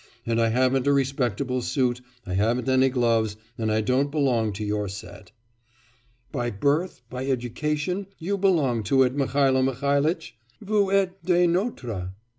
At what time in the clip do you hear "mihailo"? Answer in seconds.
9.15-9.61